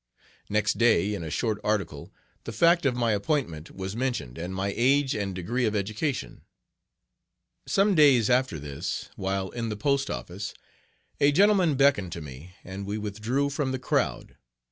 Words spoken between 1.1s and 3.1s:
in a short article, the fact of